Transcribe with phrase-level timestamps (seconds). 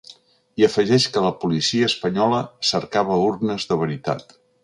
[0.61, 4.35] I afegeix que la policia espanyola cercava urnes de veritat.